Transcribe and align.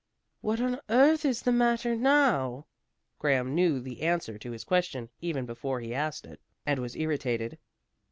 "What 0.39 0.59
on 0.59 0.79
earth 0.89 1.25
is 1.25 1.43
the 1.43 1.51
matter 1.51 1.95
now?" 1.95 2.65
Graham 3.19 3.53
knew 3.53 3.79
the 3.79 4.01
answer 4.01 4.39
to 4.39 4.49
his 4.51 4.63
question, 4.63 5.09
even 5.19 5.45
before 5.45 5.79
he 5.79 5.93
asked 5.93 6.25
it, 6.25 6.41
and 6.65 6.79
was 6.79 6.95
irritated. 6.95 7.59